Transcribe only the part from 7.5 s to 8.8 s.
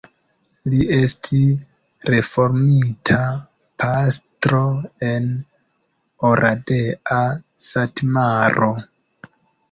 Satmaro.